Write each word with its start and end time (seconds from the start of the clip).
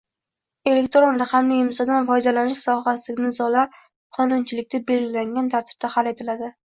Elektron 0.69 1.19
raqamli 1.23 1.59
imzodan 1.65 2.07
foydalanish 2.07 2.63
sohasidagi 2.67 3.25
nizolar 3.27 3.69
qonunchilikda 4.19 4.81
belgilangan 4.89 5.53
tartibda 5.57 5.93
hal 5.99 6.11
etiladi. 6.15 6.51